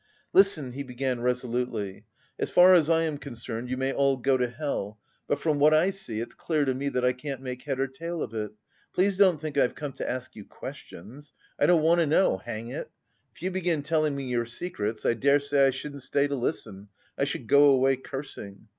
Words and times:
"Listen," 0.33 0.71
he 0.71 0.81
began 0.81 1.21
resolutely. 1.21 2.05
"As 2.39 2.49
far 2.49 2.73
as 2.73 2.89
I 2.89 3.03
am 3.03 3.19
concerned, 3.19 3.69
you 3.69 3.77
may 3.77 3.93
all 3.93 4.17
go 4.17 4.35
to 4.35 4.49
hell, 4.49 4.97
but 5.27 5.39
from 5.39 5.59
what 5.59 5.75
I 5.75 5.91
see, 5.91 6.19
it's 6.19 6.33
clear 6.33 6.65
to 6.65 6.73
me 6.73 6.89
that 6.89 7.05
I 7.05 7.13
can't 7.13 7.39
make 7.39 7.61
head 7.65 7.79
or 7.79 7.85
tail 7.85 8.23
of 8.23 8.33
it; 8.33 8.51
please 8.95 9.15
don't 9.15 9.39
think 9.39 9.59
I've 9.59 9.75
come 9.75 9.91
to 9.91 10.09
ask 10.09 10.35
you 10.35 10.43
questions. 10.43 11.33
I 11.59 11.67
don't 11.67 11.83
want 11.83 11.99
to 11.99 12.07
know, 12.07 12.37
hang 12.39 12.69
it! 12.69 12.89
If 13.35 13.43
you 13.43 13.51
begin 13.51 13.83
telling 13.83 14.15
me 14.15 14.23
your 14.23 14.47
secrets, 14.47 15.05
I 15.05 15.13
dare 15.13 15.39
say 15.39 15.67
I 15.67 15.69
shouldn't 15.69 16.01
stay 16.01 16.27
to 16.27 16.35
listen, 16.35 16.87
I 17.15 17.23
should 17.25 17.45
go 17.45 17.65
away 17.65 17.95
cursing. 17.97 18.69